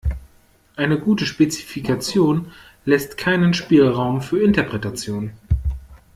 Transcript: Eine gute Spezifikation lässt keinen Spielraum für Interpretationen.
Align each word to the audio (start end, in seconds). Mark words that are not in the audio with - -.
Eine 0.77 0.97
gute 0.97 1.27
Spezifikation 1.27 2.51
lässt 2.85 3.17
keinen 3.19 3.53
Spielraum 3.53 4.23
für 4.23 4.41
Interpretationen. 4.43 5.33